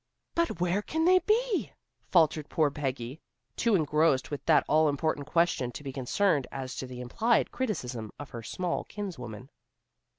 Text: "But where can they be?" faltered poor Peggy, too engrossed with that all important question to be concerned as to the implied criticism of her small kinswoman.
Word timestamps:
"But 0.33 0.59
where 0.59 0.81
can 0.81 1.05
they 1.05 1.19
be?" 1.19 1.73
faltered 2.09 2.49
poor 2.49 2.71
Peggy, 2.71 3.21
too 3.55 3.75
engrossed 3.75 4.31
with 4.31 4.43
that 4.47 4.65
all 4.67 4.89
important 4.89 5.27
question 5.27 5.71
to 5.73 5.83
be 5.83 5.93
concerned 5.93 6.47
as 6.51 6.75
to 6.77 6.87
the 6.87 7.01
implied 7.01 7.51
criticism 7.51 8.11
of 8.19 8.31
her 8.31 8.41
small 8.41 8.83
kinswoman. 8.85 9.51